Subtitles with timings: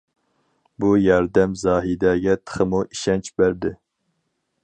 [0.83, 3.75] بۇ ياردەم زاھىدەگە تېخىمۇ ئىشەنچ بەردى.